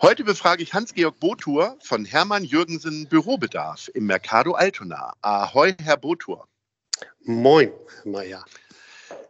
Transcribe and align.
Heute 0.00 0.22
befrage 0.22 0.62
ich 0.62 0.74
Hans-Georg 0.74 1.18
Botur 1.18 1.76
von 1.82 2.04
Hermann 2.04 2.44
Jürgensen 2.44 3.08
Bürobedarf 3.08 3.90
im 3.94 4.06
Mercado 4.06 4.52
Altona. 4.52 5.14
Ahoi, 5.22 5.74
Herr 5.82 5.96
Botur. 5.96 6.46
Moin, 7.24 7.72
Mayer. 8.04 8.44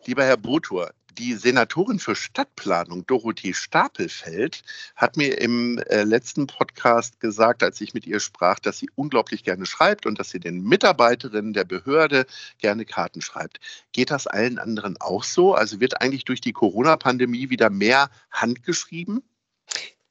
Lieber 0.05 0.24
Herr 0.24 0.36
Botur, 0.36 0.92
die 1.16 1.33
Senatorin 1.36 1.98
für 1.98 2.14
Stadtplanung 2.14 3.06
Dorothee 3.06 3.55
Stapelfeld 3.55 4.62
hat 4.94 5.16
mir 5.16 5.41
im 5.41 5.78
äh, 5.78 6.02
letzten 6.02 6.46
Podcast 6.46 7.19
gesagt, 7.19 7.62
als 7.62 7.80
ich 7.80 7.94
mit 7.94 8.06
ihr 8.06 8.20
sprach, 8.20 8.58
dass 8.58 8.78
sie 8.78 8.91
unglaublich 8.94 9.44
gerne 9.44 9.64
schreibt 9.64 10.05
und 10.05 10.19
dass 10.19 10.28
sie 10.28 10.39
den 10.39 10.62
Mitarbeiterinnen 10.62 11.55
der 11.55 11.64
Behörde 11.64 12.27
gerne 12.58 12.84
Karten 12.84 13.22
schreibt. 13.22 13.58
Geht 13.92 14.11
das 14.11 14.27
allen 14.27 14.58
anderen 14.58 15.00
auch 15.00 15.24
so? 15.24 15.55
Also 15.55 15.80
wird 15.80 16.02
eigentlich 16.02 16.27
durch 16.27 16.42
die 16.42 16.52
Corona-Pandemie 16.52 17.48
wieder 17.48 17.70
mehr 17.70 18.11
handgeschrieben? 18.30 19.22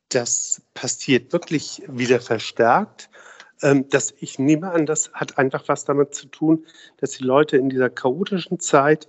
Das 0.10 0.62
passiert 0.74 1.34
wirklich 1.34 1.84
wieder 1.88 2.20
verstärkt. 2.20 3.10
Ähm, 3.62 3.90
das, 3.90 4.14
ich 4.20 4.40
nehme 4.40 4.72
an, 4.72 4.86
das 4.86 5.12
hat 5.14 5.38
einfach 5.38 5.68
was 5.68 5.86
damit 5.86 6.14
zu 6.14 6.28
tun, 6.28 6.66
dass 6.98 7.12
die 7.12 7.24
Leute 7.24 7.58
in 7.58 7.70
dieser 7.70 7.90
chaotischen 7.90 8.60
Zeit 8.60 9.08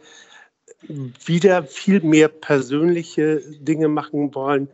wieder 0.83 1.65
viel 1.65 2.01
mehr 2.01 2.29
persönliche 2.29 3.41
Dinge 3.61 3.89
machen 3.89 4.35
wollen, 4.35 4.69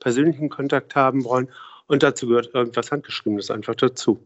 persönlichen 0.00 0.48
Kontakt 0.48 0.94
haben 0.94 1.24
wollen. 1.24 1.50
Und 1.86 2.02
dazu 2.02 2.26
gehört 2.26 2.54
irgendwas 2.54 2.90
Handgeschriebenes 2.90 3.50
einfach 3.50 3.74
dazu 3.74 4.18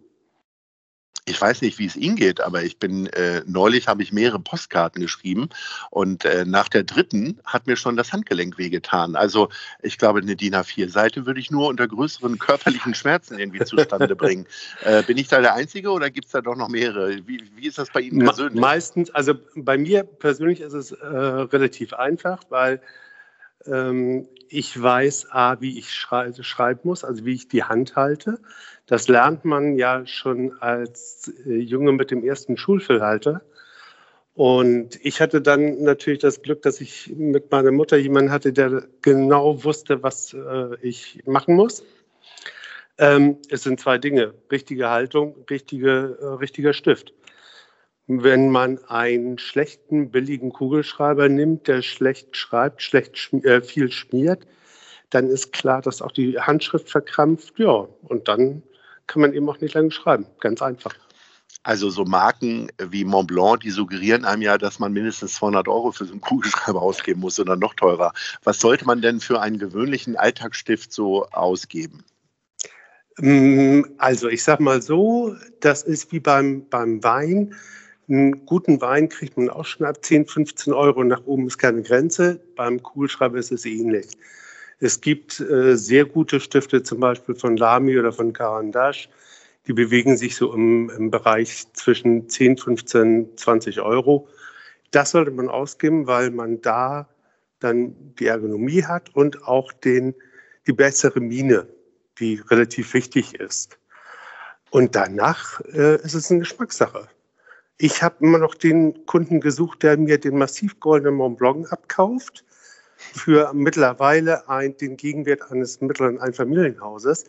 ich 1.28 1.40
weiß 1.40 1.62
nicht, 1.62 1.78
wie 1.78 1.86
es 1.86 1.96
Ihnen 1.96 2.16
geht, 2.16 2.40
aber 2.40 2.62
ich 2.62 2.78
bin 2.78 3.06
äh, 3.08 3.42
neulich 3.46 3.88
habe 3.88 4.02
ich 4.02 4.12
mehrere 4.12 4.38
Postkarten 4.38 5.00
geschrieben 5.00 5.48
und 5.90 6.24
äh, 6.24 6.44
nach 6.44 6.68
der 6.68 6.84
dritten 6.84 7.38
hat 7.44 7.66
mir 7.66 7.76
schon 7.76 7.96
das 7.96 8.12
Handgelenk 8.12 8.58
wehgetan. 8.58 9.16
Also 9.16 9.48
ich 9.82 9.98
glaube, 9.98 10.20
eine 10.20 10.36
DIN 10.36 10.54
A4-Seite 10.54 11.26
würde 11.26 11.40
ich 11.40 11.50
nur 11.50 11.68
unter 11.68 11.86
größeren 11.86 12.38
körperlichen 12.38 12.94
Schmerzen 12.94 13.38
irgendwie 13.38 13.64
zustande 13.64 14.16
bringen. 14.16 14.46
Äh, 14.84 15.02
bin 15.02 15.18
ich 15.18 15.28
da 15.28 15.40
der 15.40 15.54
Einzige 15.54 15.90
oder 15.90 16.10
gibt 16.10 16.26
es 16.26 16.32
da 16.32 16.40
doch 16.40 16.56
noch 16.56 16.68
mehrere? 16.68 17.16
Wie, 17.26 17.42
wie, 17.56 17.66
ist 17.66 17.78
das 17.78 17.90
bei 17.90 18.00
Ihnen 18.00 18.24
persönlich? 18.24 18.60
Meistens, 18.60 19.10
also 19.10 19.34
bei 19.54 19.78
mir 19.78 20.04
persönlich 20.04 20.60
ist 20.60 20.72
es 20.72 20.92
äh, 20.92 21.06
relativ 21.06 21.92
einfach, 21.92 22.42
weil 22.48 22.80
ich 24.48 24.80
weiß, 24.80 25.30
A, 25.30 25.60
wie 25.60 25.78
ich 25.78 25.92
schrei 25.92 26.32
schreiben 26.40 26.80
muss, 26.84 27.04
also 27.04 27.24
wie 27.24 27.34
ich 27.34 27.48
die 27.48 27.64
Hand 27.64 27.96
halte. 27.96 28.38
Das 28.86 29.08
lernt 29.08 29.44
man 29.44 29.76
ja 29.76 30.06
schon 30.06 30.52
als 30.60 31.32
äh, 31.46 31.56
Junge 31.58 31.92
mit 31.92 32.10
dem 32.10 32.24
ersten 32.24 32.56
Schulfüllhalter. 32.56 33.42
Und 34.34 35.04
ich 35.04 35.20
hatte 35.20 35.42
dann 35.42 35.82
natürlich 35.82 36.20
das 36.20 36.42
Glück, 36.42 36.62
dass 36.62 36.80
ich 36.80 37.12
mit 37.16 37.50
meiner 37.50 37.72
Mutter 37.72 37.96
jemanden 37.96 38.30
hatte, 38.30 38.52
der 38.52 38.84
genau 39.02 39.64
wusste, 39.64 40.02
was 40.02 40.32
äh, 40.32 40.76
ich 40.80 41.20
machen 41.26 41.56
muss. 41.56 41.84
Ähm, 42.98 43.38
es 43.48 43.64
sind 43.64 43.80
zwei 43.80 43.98
Dinge, 43.98 44.34
richtige 44.50 44.90
Haltung, 44.90 45.44
richtige, 45.50 46.18
äh, 46.20 46.24
richtiger 46.34 46.72
Stift. 46.72 47.12
Wenn 48.08 48.48
man 48.50 48.82
einen 48.86 49.38
schlechten, 49.38 50.10
billigen 50.10 50.50
Kugelschreiber 50.50 51.28
nimmt, 51.28 51.68
der 51.68 51.82
schlecht 51.82 52.36
schreibt, 52.36 52.82
schlecht 52.82 53.18
schm 53.18 53.44
äh, 53.44 53.60
viel 53.60 53.92
schmiert, 53.92 54.46
dann 55.10 55.28
ist 55.28 55.52
klar, 55.52 55.82
dass 55.82 56.00
auch 56.00 56.12
die 56.12 56.40
Handschrift 56.40 56.88
verkrampft. 56.88 57.58
Ja, 57.58 57.86
und 58.02 58.26
dann 58.26 58.62
kann 59.06 59.22
man 59.22 59.34
eben 59.34 59.48
auch 59.48 59.60
nicht 59.60 59.74
lange 59.74 59.90
schreiben. 59.90 60.26
Ganz 60.40 60.62
einfach. 60.62 60.94
Also 61.64 61.90
so 61.90 62.04
Marken 62.06 62.70
wie 62.78 63.04
Montblanc, 63.04 63.60
die 63.60 63.70
suggerieren 63.70 64.24
einem 64.24 64.40
ja, 64.40 64.56
dass 64.56 64.78
man 64.78 64.92
mindestens 64.94 65.34
200 65.34 65.68
Euro 65.68 65.92
für 65.92 66.06
so 66.06 66.12
einen 66.12 66.22
Kugelschreiber 66.22 66.80
ausgeben 66.82 67.20
muss 67.20 67.38
oder 67.38 67.56
noch 67.56 67.74
teurer. 67.74 68.14
Was 68.42 68.58
sollte 68.58 68.86
man 68.86 69.02
denn 69.02 69.20
für 69.20 69.40
einen 69.40 69.58
gewöhnlichen 69.58 70.16
Alltagsstift 70.16 70.94
so 70.94 71.26
ausgeben? 71.26 72.04
Mm, 73.18 73.82
also 73.98 74.28
ich 74.28 74.42
sage 74.42 74.62
mal 74.62 74.80
so, 74.80 75.34
das 75.60 75.82
ist 75.82 76.10
wie 76.10 76.20
beim, 76.20 76.66
beim 76.70 77.04
Wein. 77.04 77.54
Einen 78.08 78.46
guten 78.46 78.80
Wein 78.80 79.10
kriegt 79.10 79.36
man 79.36 79.50
auch 79.50 79.66
schon 79.66 79.84
ab 79.84 80.02
10, 80.02 80.26
15 80.26 80.72
Euro. 80.72 81.04
Nach 81.04 81.26
oben 81.26 81.46
ist 81.46 81.58
keine 81.58 81.82
Grenze. 81.82 82.40
Beim 82.56 82.82
Kugelschreiber 82.82 83.36
ist 83.36 83.52
es 83.52 83.66
ähnlich. 83.66 84.06
Es 84.80 85.02
gibt 85.02 85.40
äh, 85.40 85.76
sehr 85.76 86.06
gute 86.06 86.40
Stifte, 86.40 86.82
zum 86.82 87.00
Beispiel 87.00 87.34
von 87.34 87.58
Lamy 87.58 87.98
oder 87.98 88.12
von 88.12 88.32
Carandash. 88.32 89.10
Die 89.66 89.74
bewegen 89.74 90.16
sich 90.16 90.36
so 90.36 90.54
im, 90.54 90.88
im 90.96 91.10
Bereich 91.10 91.70
zwischen 91.74 92.30
10, 92.30 92.56
15, 92.56 93.36
20 93.36 93.80
Euro. 93.82 94.28
Das 94.90 95.10
sollte 95.10 95.30
man 95.30 95.50
ausgeben, 95.50 96.06
weil 96.06 96.30
man 96.30 96.62
da 96.62 97.10
dann 97.58 97.94
die 98.18 98.26
Ergonomie 98.26 98.84
hat 98.84 99.14
und 99.14 99.46
auch 99.46 99.70
den, 99.72 100.14
die 100.66 100.72
bessere 100.72 101.20
Mine, 101.20 101.66
die 102.18 102.40
relativ 102.48 102.94
wichtig 102.94 103.34
ist. 103.34 103.78
Und 104.70 104.94
danach 104.94 105.60
äh, 105.74 105.96
ist 105.96 106.14
es 106.14 106.30
eine 106.30 106.40
Geschmackssache. 106.40 107.08
Ich 107.78 108.02
habe 108.02 108.16
immer 108.20 108.38
noch 108.38 108.54
den 108.56 109.06
Kunden 109.06 109.40
gesucht, 109.40 109.84
der 109.84 109.96
mir 109.96 110.18
den 110.18 110.36
massiv 110.36 110.80
goldenen 110.80 111.14
Mont 111.14 111.38
Blanc 111.38 111.72
abkauft 111.72 112.44
für 112.96 113.52
mittlerweile 113.54 114.48
ein, 114.48 114.76
den 114.76 114.96
Gegenwert 114.96 115.50
eines 115.52 115.80
mittleren 115.80 116.18
Einfamilienhauses 116.20 117.24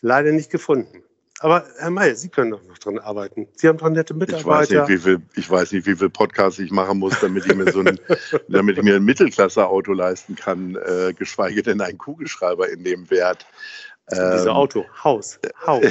leider 0.00 0.30
nicht 0.30 0.50
gefunden. 0.50 1.02
Aber 1.40 1.64
Herr 1.78 1.90
May, 1.90 2.14
Sie 2.14 2.28
können 2.28 2.52
doch 2.52 2.62
noch 2.62 2.78
dran 2.78 2.98
arbeiten. 3.00 3.48
Sie 3.56 3.66
haben 3.66 3.78
doch 3.78 3.88
nette 3.88 4.14
Mitarbeiter. 4.14 4.40
Ich 4.40 4.46
weiß 4.46 4.70
nicht, 4.70 4.88
wie 4.88 4.98
viel, 4.98 5.22
ich 5.34 5.50
weiß 5.50 5.72
nicht, 5.72 5.86
wie 5.86 5.96
viel 5.96 6.08
Podcasts 6.08 6.60
ich 6.60 6.70
machen 6.70 6.98
muss, 6.98 7.18
damit 7.20 7.44
ich 7.44 7.54
mir 7.56 7.70
so 7.72 7.80
ein, 7.80 7.98
damit 8.48 8.78
ich 8.78 8.84
mir 8.84 8.94
ein 8.96 9.04
Mittelklasse-Auto 9.04 9.92
leisten 9.92 10.36
kann, 10.36 10.76
äh, 10.76 11.12
geschweige 11.12 11.62
denn 11.62 11.80
einen 11.80 11.98
Kugelschreiber 11.98 12.68
in 12.68 12.84
dem 12.84 13.10
Wert. 13.10 13.44
Ähm, 14.12 14.30
Diese 14.34 14.52
Auto, 14.52 14.84
Haus, 15.02 15.40
Haus, 15.66 15.84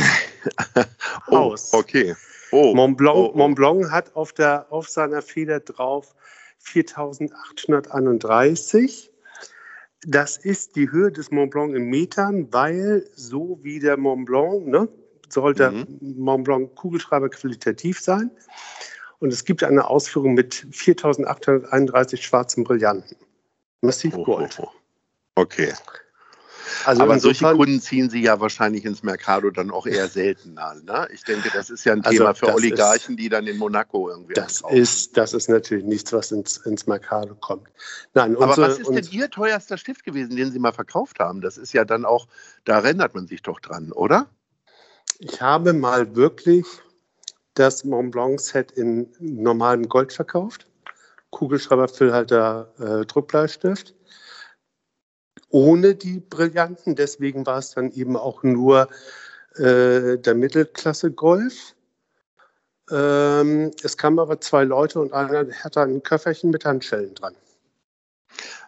oh, 1.27 1.37
Haus. 1.37 1.73
Okay. 1.73 2.15
Oh, 2.53 2.73
Mont, 2.75 2.97
Blanc, 2.97 3.17
oh, 3.17 3.31
oh. 3.33 3.37
Mont 3.37 3.55
Blanc 3.55 3.89
hat 3.91 4.15
auf, 4.15 4.31
der, 4.33 4.67
auf 4.71 4.87
seiner 4.87 5.23
Feder 5.23 5.59
drauf 5.59 6.13
4831. 6.59 9.11
Das 10.05 10.37
ist 10.37 10.75
die 10.75 10.91
Höhe 10.91 11.11
des 11.11 11.31
Mont 11.31 11.49
Blanc 11.51 11.75
in 11.75 11.89
Metern, 11.89 12.53
weil 12.53 13.09
so 13.15 13.57
wie 13.63 13.79
der 13.79 13.97
Mont 13.97 14.25
Blanc, 14.25 14.67
ne, 14.67 14.87
soll 15.29 15.55
der 15.55 15.71
mhm. 15.71 15.87
Mont 16.17 16.43
Blanc 16.43 16.75
Kugelschreiber 16.75 17.29
qualitativ 17.29 17.99
sein. 17.99 18.29
Und 19.19 19.33
es 19.33 19.45
gibt 19.45 19.63
eine 19.63 19.87
Ausführung 19.87 20.33
mit 20.33 20.67
4831 20.71 22.25
schwarzen 22.25 22.63
Brillanten. 22.63 23.15
Massiv 23.81 24.13
Gold. 24.13 24.57
Oh, 24.59 24.63
oh, 24.63 24.67
oh. 24.67 24.71
Okay. 25.41 25.73
Also 26.85 27.03
Aber 27.03 27.19
solche 27.19 27.45
Kunden 27.45 27.81
ziehen 27.81 28.09
Sie 28.09 28.21
ja 28.21 28.39
wahrscheinlich 28.39 28.85
ins 28.85 29.03
Mercado 29.03 29.49
dann 29.49 29.71
auch 29.71 29.85
eher 29.85 30.07
selten 30.07 30.57
an. 30.57 30.83
Ne? 30.85 31.07
Ich 31.13 31.23
denke, 31.23 31.49
das 31.53 31.69
ist 31.69 31.83
ja 31.83 31.93
ein 31.93 32.03
also 32.03 32.17
Thema 32.17 32.33
für 32.33 32.53
Oligarchen, 32.53 33.15
ist, 33.15 33.19
die 33.19 33.29
dann 33.29 33.47
in 33.47 33.57
Monaco 33.57 34.09
irgendwie 34.09 34.33
das 34.33 34.61
ist 34.69 35.17
Das 35.17 35.33
ist 35.33 35.49
natürlich 35.49 35.85
nichts, 35.85 36.13
was 36.13 36.31
ins, 36.31 36.57
ins 36.57 36.87
Mercado 36.87 37.35
kommt. 37.35 37.67
Nein, 38.13 38.35
unsere, 38.35 38.51
Aber 38.51 38.61
was 38.69 38.79
ist 38.79 38.89
denn 38.89 39.07
Ihr 39.11 39.29
teuerster 39.29 39.77
Stift 39.77 40.03
gewesen, 40.03 40.35
den 40.35 40.51
Sie 40.51 40.59
mal 40.59 40.73
verkauft 40.73 41.19
haben? 41.19 41.41
Das 41.41 41.57
ist 41.57 41.73
ja 41.73 41.85
dann 41.85 42.05
auch, 42.05 42.27
da 42.65 42.79
erinnert 42.79 43.15
man 43.15 43.27
sich 43.27 43.41
doch 43.41 43.59
dran, 43.59 43.91
oder? 43.91 44.27
Ich 45.19 45.41
habe 45.41 45.73
mal 45.73 46.15
wirklich 46.15 46.65
das 47.53 47.83
Mont 47.83 48.11
Blanc 48.11 48.39
Set 48.39 48.71
in 48.71 49.07
normalem 49.19 49.87
Gold 49.87 50.11
verkauft. 50.11 50.67
Kugelschreiber, 51.29 51.87
Füllhalter, 51.87 52.73
äh, 52.79 53.05
Druckbleistift 53.05 53.95
ohne 55.53 55.93
die 55.93 56.19
Brillanten. 56.19 56.95
Deswegen 56.95 57.45
war 57.45 57.59
es 57.59 57.71
dann 57.71 57.91
eben 57.91 58.17
auch 58.17 58.41
nur 58.43 58.89
äh, 59.55 60.17
der 60.17 60.33
Mittelklasse 60.33 61.11
Golf. 61.11 61.75
Ähm, 62.91 63.71
es 63.83 63.95
kamen 63.95 64.19
aber 64.19 64.41
zwei 64.41 64.63
Leute 64.63 64.99
und 64.99 65.13
einer 65.13 65.47
hatte 65.63 65.81
ein 65.81 66.01
Köfferchen 66.01 66.49
mit 66.49 66.65
Handschellen 66.65 67.13
dran. 67.13 67.35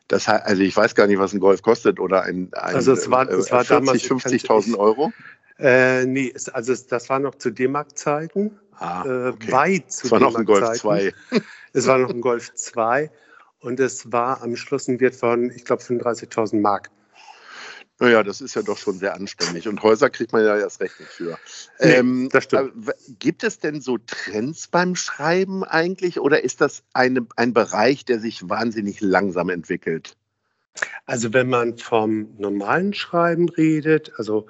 Das 0.07 0.27
heißt, 0.27 0.45
also 0.45 0.61
ich 0.61 0.77
weiß 0.77 0.93
gar 0.93 1.07
nicht, 1.07 1.17
was 1.17 1.33
ein 1.33 1.39
Golf 1.39 1.63
kostet 1.63 1.99
oder 1.99 2.21
ein, 2.21 2.49
ein 2.53 2.75
also 2.75 2.93
es 2.93 3.09
war, 3.09 3.27
es 3.29 3.51
war 3.51 3.65
40, 3.65 4.05
50.000 4.05 4.77
Euro. 4.77 5.11
Äh, 5.57 6.05
nee, 6.05 6.31
es, 6.33 6.49
also 6.49 6.71
es, 6.71 6.85
das 6.85 7.09
war 7.09 7.17
noch 7.17 7.33
zu 7.35 7.49
D-Mark-Zeiten. 7.49 8.59
Ah, 8.77 9.03
äh, 9.05 9.27
okay. 9.29 9.51
weit 9.51 9.91
zu 9.91 10.05
Es 10.05 10.11
war 10.11 10.19
noch 10.19 10.35
ein 10.35 10.45
Golf 10.45 10.77
2. 10.77 11.13
Es 11.73 11.88
war 11.88 11.97
noch 11.97 12.11
ein 12.11 12.21
Golf 12.21 12.53
2 12.53 13.09
und 13.65 13.79
es 13.79 14.12
war 14.12 14.44
am 14.44 14.56
Schluss 14.56 14.88
ein 14.88 15.00
Wert 15.00 15.15
von, 15.15 15.50
ich 15.50 15.65
glaube, 15.65 15.81
35.000 15.81 16.62
Mark. 16.62 16.91
Naja, 18.00 18.23
das 18.23 18.41
ist 18.41 18.56
ja 18.56 18.62
doch 18.62 18.77
schon 18.77 18.97
sehr 19.00 19.15
anständig. 19.15 19.67
Und 19.67 19.81
Häuser 19.81 20.09
kriegt 20.09 20.33
man 20.33 20.44
ja 20.44 20.57
erst 20.57 20.81
recht 20.81 21.00
nicht 21.00 21.12
für. 21.12 21.39
Nee, 21.79 21.94
ähm, 21.94 22.29
das 22.29 22.44
stimmt. 22.44 22.73
Gibt 23.19 23.44
es 23.44 23.59
denn 23.59 23.81
so 23.81 23.97
Trends 23.97 24.67
beim 24.67 24.95
Schreiben 24.95 25.63
eigentlich 25.63 26.19
oder 26.19 26.44
ist 26.44 26.62
das 26.62 26.83
eine, 26.94 27.25
ein 27.38 27.53
Bereich, 27.53 28.06
der 28.06 28.19
sich 28.19 28.50
wahnsinnig 28.50 29.00
langsam 29.01 29.50
entwickelt? 29.50 30.15
Also 31.06 31.33
wenn 31.33 31.50
man 31.50 31.77
vom 31.77 32.35
normalen 32.38 32.94
Schreiben 32.94 33.47
redet, 33.47 34.12
also 34.17 34.47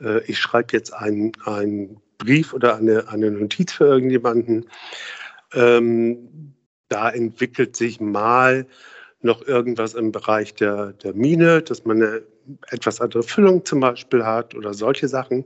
äh, 0.00 0.22
ich 0.24 0.38
schreibe 0.38 0.72
jetzt 0.72 0.92
einen, 0.92 1.32
einen 1.44 2.00
Brief 2.18 2.52
oder 2.52 2.76
eine, 2.76 3.08
eine 3.08 3.30
Notiz 3.30 3.72
für 3.72 3.86
irgendjemanden, 3.86 4.68
ähm, 5.54 6.50
da 6.90 7.08
entwickelt 7.08 7.76
sich 7.76 8.00
mal 8.00 8.66
noch 9.22 9.46
irgendwas 9.46 9.94
im 9.94 10.12
Bereich 10.12 10.54
der, 10.54 10.92
der 10.92 11.14
Mine, 11.14 11.62
dass 11.62 11.84
man 11.84 12.02
eine 12.02 12.22
etwas 12.70 13.00
andere 13.00 13.22
Füllung 13.22 13.64
zum 13.64 13.80
Beispiel 13.80 14.24
hat 14.24 14.54
oder 14.54 14.74
solche 14.74 15.08
Sachen. 15.08 15.44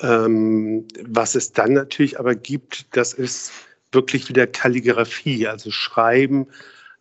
Ähm, 0.00 0.86
was 1.04 1.34
es 1.34 1.52
dann 1.52 1.74
natürlich 1.74 2.18
aber 2.18 2.34
gibt, 2.34 2.96
das 2.96 3.12
ist 3.12 3.52
wirklich 3.92 4.28
wieder 4.28 4.46
Kalligraphie, 4.46 5.46
also 5.46 5.70
Schreiben 5.70 6.46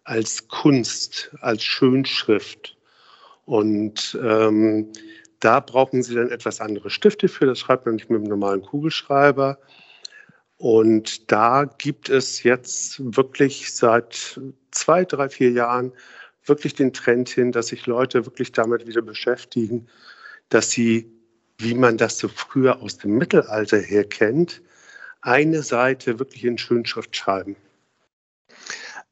als 0.03 0.47
Kunst, 0.47 1.31
als 1.41 1.63
Schönschrift. 1.63 2.77
Und 3.45 4.19
ähm, 4.21 4.91
da 5.39 5.59
brauchen 5.59 6.03
Sie 6.03 6.15
dann 6.15 6.29
etwas 6.29 6.59
andere 6.59 6.89
Stifte 6.89 7.27
für. 7.27 7.45
Das 7.45 7.59
schreibt 7.59 7.85
man 7.85 7.95
nicht 7.95 8.09
mit 8.09 8.19
einem 8.19 8.29
normalen 8.29 8.61
Kugelschreiber. 8.61 9.57
Und 10.61 11.31
da 11.31 11.65
gibt 11.79 12.07
es 12.09 12.43
jetzt 12.43 13.01
wirklich 13.15 13.73
seit 13.73 14.39
zwei, 14.69 15.05
drei, 15.05 15.27
vier 15.27 15.49
Jahren 15.49 15.91
wirklich 16.45 16.75
den 16.75 16.93
Trend 16.93 17.29
hin, 17.29 17.51
dass 17.51 17.69
sich 17.69 17.87
Leute 17.87 18.27
wirklich 18.27 18.51
damit 18.51 18.85
wieder 18.85 19.01
beschäftigen, 19.01 19.87
dass 20.49 20.69
sie, 20.69 21.11
wie 21.57 21.73
man 21.73 21.97
das 21.97 22.19
so 22.19 22.27
früher 22.27 22.79
aus 22.79 22.99
dem 22.99 23.17
Mittelalter 23.17 23.79
her 23.79 24.03
kennt, 24.03 24.61
eine 25.21 25.63
Seite 25.63 26.19
wirklich 26.19 26.45
in 26.45 26.59
Schönschrift 26.59 27.15
schreiben. 27.15 27.55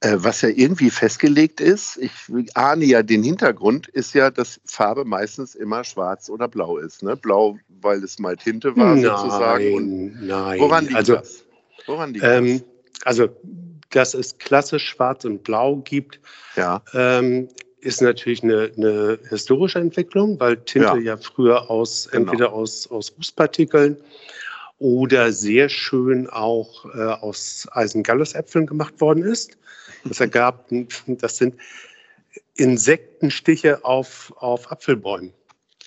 Äh, 0.01 0.16
was 0.19 0.42
ja 0.42 0.50
irgendwie 0.50 0.90
festgelegt 0.90 1.60
ist, 1.60 1.98
ich 1.98 2.12
ahne 2.56 2.86
ja 2.86 3.04
den 3.04 3.22
Hintergrund, 3.22 3.90
ist 3.90 4.13
ja, 4.13 4.31
dass 4.31 4.62
Farbe 4.63 5.04
meistens 5.04 5.56
immer 5.56 5.84
schwarz 5.84 6.30
oder 6.30 6.48
blau 6.48 6.78
ist. 6.78 7.04
Ne? 7.04 7.18
Blau, 7.18 7.57
weil 7.81 8.01
es 8.01 8.18
mal 8.18 8.38
Tinte 8.38 8.78
war 8.78 8.96
sozusagen. 8.96 9.74
Und 9.74 10.25
nein. 10.25 10.60
woran 10.60 10.86
liegt 10.86 10.96
also, 10.96 11.16
das? 11.16 11.44
Woran 11.86 12.13
liegt 12.13 12.24
ähm, 12.25 12.62
also, 13.04 13.28
dass 13.90 14.13
es 14.13 14.38
klassisch 14.38 14.88
schwarz 14.88 15.25
und 15.25 15.44
blau 15.44 15.78
gibt, 15.78 16.22
das? 16.56 16.63
Ja. 16.63 16.81
ähm, 16.94 17.50
ist 17.81 18.01
natürlich 18.01 18.44
eine, 18.44 18.72
eine 18.78 19.19
historische 19.30 19.80
Entwicklung, 19.80 20.40
weil 20.40 20.57
Tinte 20.57 20.88
Ja. 20.88 20.98
ja, 20.98 21.18
früher 21.18 21.69
aus 21.69 22.07
Genau. 22.10 22.31
entweder 22.31 22.54
aus, 22.54 22.90
aus 22.90 23.13
Rußpartikeln 23.18 23.98
oder 24.80 25.34
sehr 25.34 25.68
schön 25.68 26.30
auch 26.30 26.86
äh, 26.94 27.00
aus 27.00 27.68
Eisengallusäpfeln 27.72 28.66
gemacht 28.66 29.00
worden 29.01 29.24
ist. 29.24 29.57
Das 30.04 30.19
ergab, 30.19 30.66
das 31.07 31.38
sind 31.38 31.56
Insektenstiche 32.56 33.84
auf, 33.84 34.34
auf 34.38 34.72
Apfelbäumen 34.72 35.34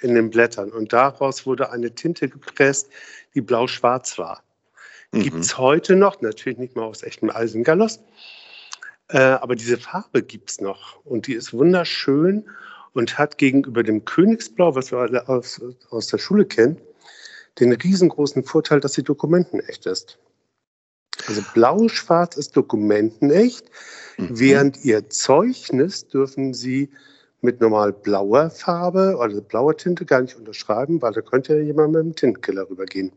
in 0.01 0.15
den 0.15 0.31
Blättern. 0.31 0.71
Und 0.71 0.93
daraus 0.93 1.47
wurde 1.47 1.71
eine 1.71 1.95
Tinte 1.95 2.29
gepresst, 2.29 2.89
die 3.35 3.41
blau-schwarz 3.41 4.19
war. 4.19 4.43
Gibt 5.13 5.35
Mhm. 5.35 5.41
es 5.41 5.59
heute 5.59 5.95
noch, 5.95 6.21
natürlich 6.23 6.59
nicht 6.59 6.75
mehr 6.75 6.87
aus 6.87 7.03
echtem 7.03 7.31
Eisengallus, 7.31 8.01
äh, 9.09 9.19
aber 9.19 9.57
diese 9.57 9.77
Farbe 9.77 10.23
gibt 10.23 10.51
es 10.51 10.61
noch 10.61 11.05
und 11.05 11.27
die 11.27 11.35
ist 11.35 11.53
wunderschön 11.53 12.49
und 12.95 13.19
hat 13.19 13.37
gegenüber 13.37 13.83
dem 13.83 14.05
Königsblau, 14.07 14.75
was 14.75 14.91
wir 14.91 14.99
alle 14.99 15.29
aus, 15.29 15.61
aus 15.91 16.07
der 16.07 16.19
Schule 16.19 16.47
kennen, 16.47 16.81
den 17.61 17.73
riesengroßen 17.73 18.43
Vorteil, 18.45 18.81
dass 18.81 18.95
sie 18.95 19.03
dokumentenecht 19.03 19.85
ist. 19.85 20.19
Also 21.27 21.43
blau-schwarz 21.53 22.37
ist 22.37 22.57
dokumentenecht, 22.57 23.71
Mhm. 24.19 24.29
während 24.39 24.85
ihr 24.85 25.09
Zeugnis 25.11 26.07
dürfen 26.09 26.55
sie 26.55 26.91
mit 27.41 27.61
normal 27.61 27.93
blauer 27.93 28.51
Farbe 28.51 29.17
oder 29.19 29.41
blauer 29.41 29.77
Tinte 29.77 30.05
gar 30.05 30.21
nicht 30.21 30.37
unterschreiben, 30.37 31.03
weil 31.03 31.13
da 31.13 31.21
könnte 31.23 31.57
ja 31.57 31.63
jemand 31.63 31.93
mit 31.93 32.03
dem 32.05 32.15
Tintenkiller 32.15 32.69
rübergehen. 32.71 33.13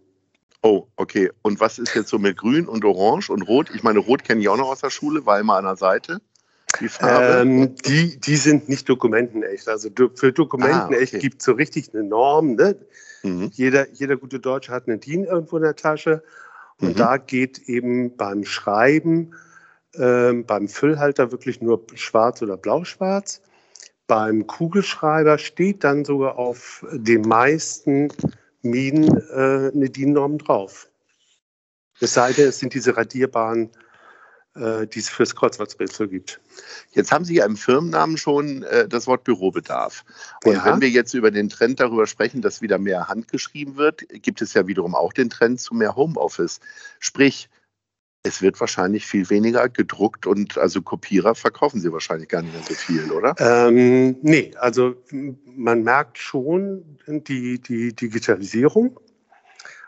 Oh, 0.63 0.87
okay. 0.95 1.29
Und 1.43 1.59
was 1.59 1.77
ist 1.77 1.93
jetzt 1.93 2.09
so 2.09 2.17
mit 2.17 2.37
Grün 2.37 2.67
und 2.67 2.83
Orange 2.85 3.29
und 3.31 3.43
Rot? 3.43 3.69
Ich 3.75 3.83
meine, 3.83 3.99
Rot 3.99 4.23
kenne 4.23 4.41
ich 4.41 4.49
auch 4.49 4.57
noch 4.57 4.69
aus 4.71 4.81
der 4.81 4.89
Schule, 4.89 5.25
war 5.27 5.39
immer 5.39 5.57
an 5.57 5.65
der 5.65 5.75
Seite. 5.75 6.21
Die 6.79 6.87
Farbe. 6.89 7.41
Ähm, 7.41 7.75
die, 7.85 8.19
die 8.19 8.35
sind 8.35 8.67
nicht 8.67 8.89
dokumentenecht. 8.89 9.67
Also 9.69 9.89
für 10.15 10.33
dokumentenecht 10.33 11.13
Ah, 11.13 11.17
okay. 11.17 11.19
gibt 11.19 11.41
es 11.41 11.45
so 11.45 11.51
richtig 11.51 11.93
eine 11.93 12.03
Norm. 12.03 12.55
Ne? 12.55 12.75
mhm. 13.21 13.51
Jeder, 13.53 13.89
jeder 13.91 14.17
gute 14.17 14.39
Deutsche 14.39 14.71
hat 14.71 14.87
eine 14.87 14.97
DIN 14.97 15.25
irgendwo 15.25 15.57
in 15.57 15.63
der 15.63 15.75
Tasche. 15.75 16.23
Und 16.81 16.89
Mhm. 16.89 16.95
da 16.95 17.17
geht 17.17 17.59
eben 17.69 18.17
beim 18.17 18.43
Schreiben, 18.43 19.35
ähm, 19.97 20.45
beim 20.45 20.67
Füllhalter 20.67 21.31
wirklich 21.31 21.61
nur 21.61 21.85
schwarz 21.95 22.41
oder 22.41 22.57
blau-schwarz. 22.57 23.41
Beim 24.07 24.45
Kugelschreiber 24.45 25.37
steht 25.37 25.83
dann 25.83 26.05
sogar 26.05 26.37
auf 26.37 26.85
den 26.91 27.21
meisten 27.21 28.09
Minen 28.61 29.17
äh, 29.31 29.71
eine 29.73 29.89
DIN-Norm 29.89 30.37
drauf. 30.37 30.89
Es 31.99 32.13
sei 32.13 32.33
denn, 32.33 32.49
es 32.49 32.59
sind 32.59 32.73
diese 32.73 32.95
radierbaren, 32.97 33.69
äh, 34.55 34.85
die 34.87 34.99
es 34.99 35.09
fürs 35.09 35.35
Kreuzworträtsel 35.35 36.07
gibt. 36.07 36.39
Jetzt 36.91 37.11
haben 37.11 37.25
Sie 37.25 37.35
ja 37.35 37.45
im 37.45 37.57
Firmennamen 37.57 38.17
schon 38.17 38.63
äh, 38.63 38.87
das 38.87 39.07
Wort 39.07 39.23
Bürobedarf. 39.23 40.03
Und 40.43 40.55
Ja. 40.55 40.65
wenn 40.65 40.81
wir 40.81 40.89
jetzt 40.89 41.13
über 41.13 41.31
den 41.31 41.49
Trend 41.49 41.79
darüber 41.79 42.05
sprechen, 42.05 42.41
dass 42.41 42.61
wieder 42.61 42.77
mehr 42.77 43.07
handgeschrieben 43.07 43.75
wird, 43.77 44.05
gibt 44.09 44.41
es 44.41 44.53
ja 44.53 44.67
wiederum 44.67 44.93
auch 44.93 45.13
den 45.13 45.29
Trend 45.29 45.61
zu 45.61 45.73
mehr 45.73 45.95
Homeoffice. 45.95 46.59
Sprich, 46.99 47.49
es 48.25 48.41
wird 48.41 48.59
wahrscheinlich 48.59 49.05
viel 49.05 49.29
weniger 49.29 49.69
gedruckt 49.69 50.25
und 50.25 50.57
also 50.57 50.81
Kopierer 50.81 51.35
verkaufen 51.35 51.79
Sie 51.79 51.91
wahrscheinlich 51.93 52.27
gar 52.27 52.41
nicht 52.41 52.53
mehr 52.53 52.63
so 52.63 52.73
viel, 52.73 53.11
oder? 53.11 53.35
Ähm, 53.37 54.17
nee, 54.21 54.51
also 54.59 54.95
man 55.45 55.83
merkt 55.83 56.17
schon 56.17 56.97
die, 57.07 57.59
die 57.59 57.93
Digitalisierung. 57.95 58.99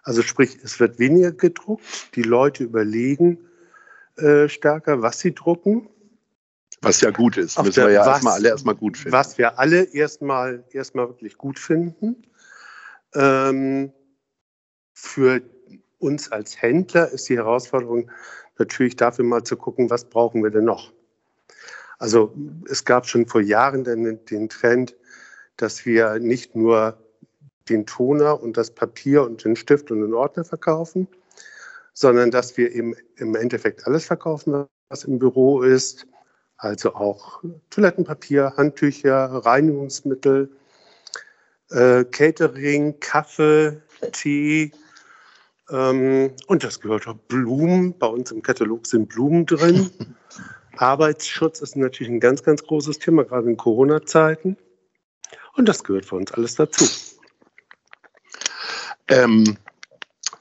Also 0.04 0.22
sprich, 0.22 0.58
es 0.64 0.80
wird 0.80 1.00
weniger 1.00 1.32
gedruckt. 1.32 2.16
Die 2.16 2.22
Leute 2.22 2.64
überlegen 2.64 3.40
äh, 4.18 4.48
stärker, 4.48 5.02
was 5.02 5.20
sie 5.20 5.34
drucken. 5.34 5.90
Was 6.82 7.02
ja 7.02 7.10
gut 7.10 7.38
ist. 7.38 7.58
Auf 7.58 7.66
Müssen 7.66 7.78
wir 7.82 7.86
der- 7.88 7.94
ja 7.94 8.00
was- 8.02 8.08
erstmal 8.18 8.34
alle 8.36 8.50
erstmal 8.50 8.76
gut 8.76 8.98
finden. 8.98 9.12
Was 9.14 9.38
wir 9.40 9.58
alle 9.60 9.84
erstmal 9.84 10.64
erstmal 10.72 11.10
wirklich 11.10 11.38
gut 11.38 11.58
finden. 11.60 12.18
Ähm, 13.16 13.92
für 14.94 15.42
uns 16.00 16.32
als 16.32 16.62
Händler 16.62 17.12
ist 17.12 17.30
die 17.30 17.38
Herausforderung 17.38 18.12
natürlich 18.58 18.96
dafür 18.96 19.26
mal 19.26 19.44
zu 19.44 19.56
gucken, 19.56 19.90
was 19.90 20.06
brauchen 20.06 20.44
wir 20.44 20.52
denn 20.52 20.66
noch. 20.66 20.94
Also 22.00 22.34
es 22.70 22.86
gab 22.86 23.08
schon 23.08 23.26
vor 23.26 23.42
Jahren 23.42 23.84
den, 23.84 24.24
den 24.26 24.50
Trend, 24.50 24.96
dass 25.58 25.86
wir 25.86 26.20
nicht 26.20 26.56
nur 26.56 26.98
den 27.70 27.86
Toner 27.86 28.42
und 28.42 28.58
das 28.58 28.72
Papier 28.72 29.24
und 29.24 29.44
den 29.44 29.56
Stift 29.56 29.92
und 29.92 30.02
den 30.02 30.14
Ordner 30.14 30.46
verkaufen, 30.46 31.08
sondern 31.94 32.32
dass 32.32 32.58
wir 32.58 32.72
eben 32.72 32.96
im 33.16 33.36
Endeffekt 33.36 33.86
alles 33.88 34.06
verkaufen, 34.06 34.68
was 34.90 35.04
im 35.04 35.20
Büro 35.20 35.62
ist. 35.64 36.08
Also 36.58 36.96
auch 36.96 37.44
Toilettenpapier, 37.70 38.54
Handtücher, 38.58 39.26
Reinigungsmittel, 39.46 40.50
äh, 41.72 42.04
Catering, 42.06 43.00
Kaffee, 43.00 43.82
Tee. 44.12 44.72
Ähm, 45.70 46.32
und 46.48 46.64
das 46.64 46.80
gehört 46.80 47.08
auch 47.08 47.16
Blumen. 47.28 47.98
Bei 47.98 48.08
uns 48.08 48.32
im 48.32 48.42
Katalog 48.42 48.88
sind 48.88 49.10
Blumen 49.10 49.46
drin. 49.46 49.90
Arbeitsschutz 50.78 51.62
ist 51.62 51.76
natürlich 51.76 52.12
ein 52.12 52.20
ganz, 52.20 52.44
ganz 52.44 52.64
großes 52.64 53.00
Thema, 53.00 53.24
gerade 53.24 53.50
in 53.50 53.58
Corona-Zeiten. 53.58 54.58
Und 55.56 55.68
das 55.68 55.84
gehört 55.84 56.06
für 56.06 56.16
uns 56.16 56.32
alles 56.32 56.56
dazu. 56.56 56.86
Ähm, 59.08 59.58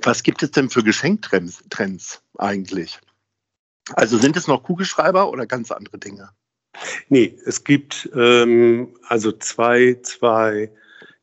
was 0.02 0.22
gibt 0.22 0.42
es 0.42 0.50
denn 0.50 0.68
für 0.68 0.82
Geschenktrends 0.82 1.64
Trends 1.70 2.22
eigentlich? 2.38 3.00
Also 3.94 4.18
sind 4.18 4.36
es 4.36 4.46
noch 4.46 4.62
Kugelschreiber 4.62 5.30
oder 5.30 5.46
ganz 5.46 5.70
andere 5.70 5.98
Dinge? 5.98 6.30
Nee, 7.08 7.36
es 7.46 7.64
gibt 7.64 8.10
ähm, 8.14 8.94
also 9.08 9.32
zwei, 9.32 9.98
zwei 10.02 10.70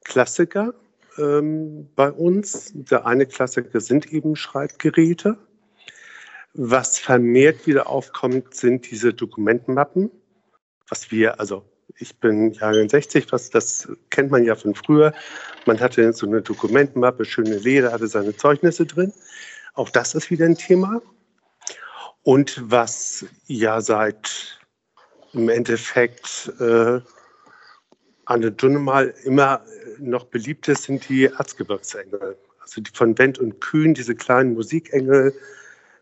Klassiker 0.04 0.74
ähm, 1.18 1.90
bei 1.96 2.12
uns. 2.12 2.72
Der 2.74 3.06
eine 3.06 3.26
Klassiker 3.26 3.80
sind 3.82 4.12
eben 4.12 4.36
Schreibgeräte. 4.36 5.38
Was 6.54 7.00
vermehrt 7.00 7.66
wieder 7.66 7.88
aufkommt, 7.88 8.54
sind 8.54 8.90
diese 8.92 9.14
Dokumentenmappen, 9.14 10.12
was 10.88 11.10
wir, 11.10 11.40
also 11.40 11.66
ich 11.98 12.20
bin 12.20 12.54
Jahrgang 12.54 12.90
60, 12.90 13.32
was, 13.32 13.50
das 13.50 13.88
kennt 14.10 14.32
man 14.32 14.46
ja 14.46 14.56
von 14.56 14.76
früher. 14.76 15.14
Man 15.66 15.80
hatte 15.80 16.14
so 16.14 16.28
eine 16.28 16.42
Dokumentenmappe, 16.42 17.26
schöne 17.26 17.58
Leder, 17.58 17.92
hatte 17.92 18.08
seine 18.08 18.36
Zeugnisse 18.36 18.86
drin. 18.86 19.14
Auch 19.74 19.90
das 19.90 20.16
ist 20.16 20.30
wieder 20.30 20.46
ein 20.46 20.56
Thema. 20.56 21.02
Und 22.24 22.62
was 22.70 23.26
ja 23.48 23.82
seit 23.82 24.60
im 25.34 25.50
Endeffekt 25.50 26.54
äh, 26.60 27.02
Anne 28.26 28.52
Dunnemal 28.52 29.14
immer 29.24 29.66
noch 30.00 30.26
beliebt 30.26 30.68
ist, 30.68 30.84
sind 30.84 31.08
die 31.10 31.26
Erzgebirgsengel. 31.26 32.38
Also 32.62 32.82
die 32.82 32.92
von 32.94 33.18
Wendt 33.18 33.40
und 33.40 33.60
Kühn, 33.60 33.94
diese 33.94 34.16
kleinen 34.16 34.54
Musikengel 34.54 35.34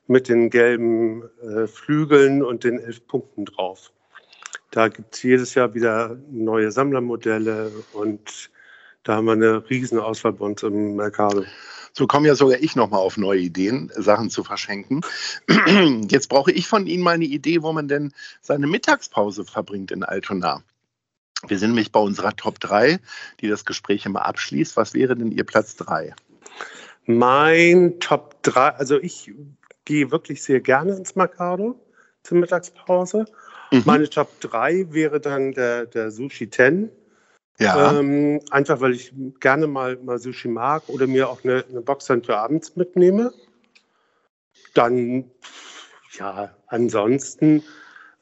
mit 0.08 0.30
den 0.30 0.50
gelben 0.50 1.24
äh, 1.42 1.68
Flügeln 1.68 2.44
und 2.44 2.64
den 2.64 2.80
elf 2.80 3.06
Punkten 3.08 3.46
drauf. 3.46 3.92
Da 4.72 4.88
gibt 4.88 5.16
es 5.16 5.24
jedes 5.24 5.54
Jahr 5.54 5.74
wieder 5.74 6.18
neue 6.30 6.72
Sammlermodelle 6.72 7.72
und 7.94 8.50
da 9.04 9.16
haben 9.16 9.26
wir 9.26 9.34
eine 9.34 9.70
riesen 9.70 10.00
Auswahl 10.00 10.34
bei 10.34 10.46
uns 10.46 10.64
im 10.64 10.96
Mercado. 10.96 11.44
So 11.94 12.08
komme 12.08 12.28
ja 12.28 12.36
sogar 12.36 12.60
ich 12.60 12.76
nochmal 12.76 13.02
auf 13.02 13.18
neue 13.18 13.40
Ideen, 13.40 13.92
Sachen 13.96 14.30
zu 14.30 14.44
verschenken. 14.44 15.02
Jetzt 16.10 16.30
brauche 16.30 16.52
ich 16.52 16.68
von 16.68 16.88
Ihnen 16.88 17.04
mal 17.04 17.16
eine 17.16 17.26
Idee, 17.26 17.64
wo 17.64 17.74
man 17.74 17.88
denn 17.88 18.14
seine 18.40 18.68
Mittagspause 18.68 19.44
verbringt 19.44 19.92
in 19.92 20.04
Altona. 20.04 20.64
Wir 21.48 21.58
sind 21.58 21.72
nämlich 21.72 21.92
bei 21.92 22.00
unserer 22.00 22.36
Top 22.36 22.60
3, 22.60 23.00
die 23.40 23.48
das 23.48 23.66
Gespräch 23.66 24.06
immer 24.06 24.26
abschließt. 24.26 24.78
Was 24.78 24.94
wäre 24.94 25.16
denn 25.16 25.32
Ihr 25.32 25.44
Platz 25.44 25.76
3? 25.76 26.14
Mein 27.06 28.00
Top 28.00 28.42
3, 28.44 28.70
also 28.70 29.00
ich 29.00 29.34
gehe 29.86 30.12
wirklich 30.12 30.44
sehr 30.44 30.60
gerne 30.60 30.96
ins 30.96 31.16
Mercado 31.16 31.80
zur 32.24 32.38
Mittagspause. 32.38 33.26
Mhm. 33.72 33.84
Meine 33.86 34.10
Top 34.10 34.40
3 34.42 34.88
wäre 34.92 35.20
dann 35.20 35.54
der, 35.54 35.86
der 35.86 36.12
Sushi 36.12 36.48
Ten. 36.48 36.92
Ja. 37.60 38.00
Ähm, 38.00 38.40
einfach 38.50 38.82
weil 38.82 38.94
ich 38.94 39.14
gerne 39.40 39.68
mal, 39.68 39.98
mal 39.98 40.20
Sushi 40.20 40.48
mag 40.48 40.88
oder 40.88 41.08
mir 41.08 41.30
auch 41.30 41.44
eine, 41.44 41.64
eine 41.70 41.82
Box 41.82 42.06
dann 42.06 42.24
für 42.24 42.38
abends 42.38 42.76
mitnehme. 42.76 43.34
Dann, 44.74 45.30
ja, 46.18 46.56
ansonsten 46.68 47.64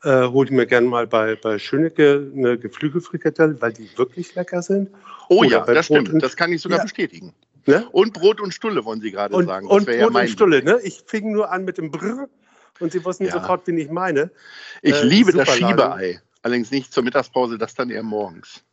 äh, 0.03 0.27
hole 0.27 0.47
ich 0.47 0.51
mir 0.51 0.65
gerne 0.65 0.87
mal 0.87 1.07
bei, 1.07 1.35
bei 1.35 1.59
Schönecke 1.59 2.31
eine 2.35 2.57
Geflügelfrikadelle, 2.57 3.61
weil 3.61 3.73
die 3.73 3.89
wirklich 3.97 4.33
lecker 4.35 4.61
sind. 4.61 4.89
Oh 5.29 5.39
Oder 5.39 5.49
ja, 5.49 5.65
das 5.65 5.85
stimmt. 5.85 6.09
Und, 6.09 6.23
das 6.23 6.35
kann 6.35 6.51
ich 6.51 6.61
sogar 6.61 6.79
ja. 6.79 6.83
bestätigen. 6.83 7.33
Ne? 7.65 7.87
Und 7.91 8.13
Brot 8.13 8.41
und 8.41 8.53
Stulle, 8.53 8.83
wollen 8.85 9.01
Sie 9.01 9.11
gerade 9.11 9.33
sagen. 9.45 9.67
Das 9.67 9.77
und 9.77 9.85
Brot 9.85 9.95
ja 9.95 10.07
und 10.07 10.29
Stulle, 10.29 10.63
ne? 10.63 10.79
Ich 10.83 11.03
fing 11.05 11.31
nur 11.31 11.51
an 11.51 11.65
mit 11.65 11.77
dem 11.77 11.91
Brrr 11.91 12.27
und 12.79 12.91
Sie 12.91 13.03
wussten 13.03 13.25
ja. 13.25 13.31
sofort, 13.31 13.67
wen 13.67 13.77
ich 13.77 13.89
meine. 13.89 14.31
Ich 14.81 14.95
äh, 14.95 15.03
liebe 15.03 15.33
das 15.33 15.49
Schiebeei. 15.49 16.21
Allerdings 16.41 16.71
nicht 16.71 16.93
zur 16.93 17.03
Mittagspause, 17.03 17.57
das 17.57 17.75
dann 17.75 17.89
eher 17.89 18.03
morgens. 18.03 18.63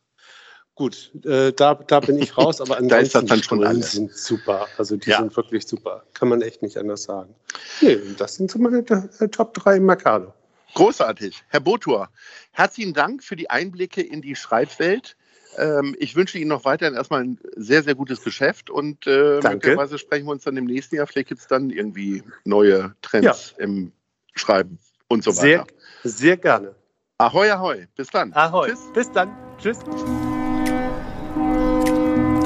Gut, 0.73 1.11
äh, 1.25 1.51
da, 1.53 1.73
da 1.73 1.99
bin 1.99 2.19
ich 2.19 2.37
raus, 2.37 2.61
aber 2.61 2.77
ansonsten 2.77 2.87
da 2.89 2.97
ist 2.99 3.15
das 3.15 3.25
dann 3.25 3.43
schon 3.43 3.63
alles. 3.63 3.93
sind 3.93 4.13
super. 4.13 4.67
Also 4.77 4.95
die 4.95 5.09
ja. 5.09 5.17
sind 5.17 5.35
wirklich 5.35 5.67
super. 5.67 6.03
Kann 6.13 6.29
man 6.29 6.41
echt 6.41 6.61
nicht 6.61 6.77
anders 6.77 7.03
sagen. 7.03 7.33
Nee, 7.81 7.97
das 8.17 8.35
sind 8.35 8.51
so 8.51 8.59
meine 8.59 8.85
äh, 9.19 9.27
Top 9.27 9.55
3 9.55 9.77
im 9.77 9.85
Mercado. 9.87 10.33
Großartig. 10.73 11.43
Herr 11.47 11.59
Botur, 11.59 12.09
herzlichen 12.51 12.93
Dank 12.93 13.23
für 13.23 13.35
die 13.35 13.49
Einblicke 13.49 14.01
in 14.01 14.21
die 14.21 14.35
Schreibwelt. 14.35 15.15
Ähm, 15.57 15.95
ich 15.97 16.15
wünsche 16.15 16.37
Ihnen 16.37 16.49
noch 16.49 16.65
weiterhin 16.65 16.95
erstmal 16.95 17.23
ein 17.23 17.39
sehr, 17.55 17.83
sehr 17.83 17.95
gutes 17.95 18.23
Geschäft 18.23 18.69
und 18.69 19.07
äh, 19.07 19.39
möglicherweise 19.41 19.97
sprechen 19.97 20.25
wir 20.27 20.31
uns 20.31 20.43
dann 20.43 20.57
im 20.57 20.65
nächsten 20.65 20.95
Jahr. 20.95 21.07
Vielleicht 21.07 21.29
gibt 21.29 21.41
es 21.41 21.47
dann 21.47 21.69
irgendwie 21.69 22.23
neue 22.43 22.95
Trends 23.01 23.55
ja. 23.57 23.63
im 23.63 23.91
Schreiben 24.35 24.77
und 25.07 25.23
so 25.23 25.31
weiter. 25.31 25.65
Sehr, 26.03 26.11
sehr 26.11 26.37
gerne. 26.37 26.75
Ahoi, 27.17 27.49
ahoi. 27.49 27.87
Bis 27.95 28.09
dann. 28.09 28.31
Ahoi. 28.33 28.69
Tschüss. 28.69 28.79
Bis 28.93 29.11
dann. 29.11 29.35
Tschüss. 29.57 29.79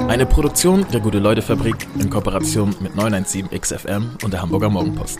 Eine 0.08 0.26
Produktion 0.26 0.86
der 0.92 1.00
Gute-Leute-Fabrik 1.00 1.88
in 2.00 2.10
Kooperation 2.10 2.76
mit 2.80 2.94
917XFM 2.94 4.24
und 4.24 4.32
der 4.32 4.42
Hamburger 4.42 4.70
Morgenpost. 4.70 5.20